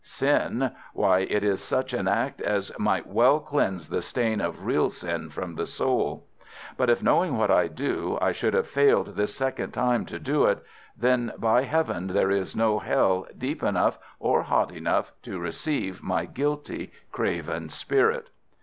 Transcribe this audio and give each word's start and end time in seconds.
Sin! 0.03 0.71
Why, 0.95 1.19
it 1.29 1.43
is 1.43 1.61
such 1.61 1.93
an 1.93 2.07
act 2.07 2.41
as 2.41 2.71
might 2.79 3.05
well 3.05 3.39
cleanse 3.39 3.87
the 3.87 4.01
stain 4.01 4.41
of 4.41 4.65
real 4.65 4.89
sin 4.89 5.29
from 5.29 5.53
the 5.53 5.67
soul. 5.67 6.25
But 6.75 6.89
if, 6.89 7.03
knowing 7.03 7.37
what 7.37 7.51
I 7.51 7.67
do, 7.67 8.17
I 8.19 8.31
should 8.31 8.55
have 8.55 8.67
failed 8.67 9.09
this 9.15 9.35
second 9.35 9.73
time 9.73 10.07
to 10.07 10.17
do 10.17 10.45
it, 10.45 10.63
then, 10.97 11.31
by 11.37 11.65
Heaven! 11.65 12.07
there 12.07 12.31
is 12.31 12.55
no 12.55 12.79
hell 12.79 13.27
deep 13.37 13.61
enough 13.61 13.99
or 14.19 14.41
hot 14.41 14.71
enough 14.71 15.11
to 15.21 15.37
receive 15.37 16.01
my 16.01 16.25
guilty 16.25 16.91
craven 17.11 17.69
spirit." 17.69 18.29